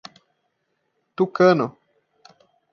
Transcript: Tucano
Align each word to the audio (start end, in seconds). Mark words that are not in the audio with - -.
Tucano 1.15 1.65